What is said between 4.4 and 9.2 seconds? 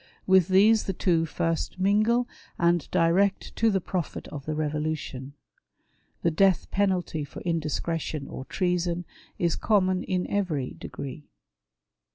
the Eevolution. The death penalty for indiscretion or treason